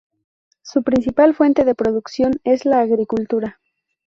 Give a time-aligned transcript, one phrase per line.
[0.63, 3.59] Su principal fuente de producción es la agricultura.